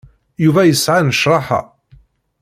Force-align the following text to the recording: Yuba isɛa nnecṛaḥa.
Yuba 0.43 0.61
isɛa 0.67 1.01
nnecṛaḥa. 1.01 1.61